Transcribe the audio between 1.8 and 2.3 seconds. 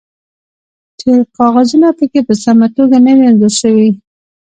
پکې